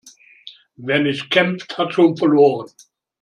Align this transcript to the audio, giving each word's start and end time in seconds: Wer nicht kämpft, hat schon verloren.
Wer 0.77 0.97
nicht 1.01 1.29
kämpft, 1.29 1.77
hat 1.77 1.93
schon 1.93 2.17
verloren. 2.17 2.71